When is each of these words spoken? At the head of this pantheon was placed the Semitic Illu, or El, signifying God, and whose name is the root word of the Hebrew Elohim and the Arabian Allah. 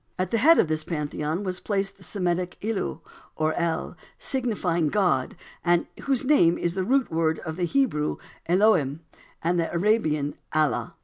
At 0.17 0.31
the 0.31 0.39
head 0.39 0.57
of 0.57 0.67
this 0.67 0.83
pantheon 0.83 1.43
was 1.43 1.59
placed 1.59 1.97
the 1.97 2.03
Semitic 2.03 2.57
Illu, 2.61 3.01
or 3.35 3.53
El, 3.53 3.95
signifying 4.17 4.87
God, 4.87 5.35
and 5.63 5.85
whose 6.05 6.23
name 6.25 6.57
is 6.57 6.73
the 6.73 6.83
root 6.83 7.11
word 7.11 7.37
of 7.45 7.55
the 7.55 7.65
Hebrew 7.65 8.17
Elohim 8.47 9.01
and 9.43 9.59
the 9.59 9.71
Arabian 9.71 10.33
Allah. 10.53 10.95